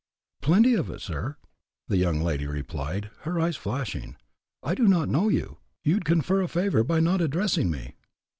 "Plenty 0.41 0.73
of 0.73 0.89
it, 0.89 0.99
sir," 0.99 1.35
the 1.87 1.97
young 1.97 2.21
lady 2.23 2.47
replied, 2.47 3.11
her 3.19 3.39
eyes 3.39 3.55
flashing. 3.55 4.15
"I 4.63 4.73
do 4.73 4.87
not 4.87 5.09
know 5.09 5.29
you; 5.29 5.59
you'd 5.83 6.05
confer 6.05 6.41
a 6.41 6.47
favor 6.47 6.83
by 6.83 6.99
not 6.99 7.21
addressing 7.21 7.69
me." 7.69 7.93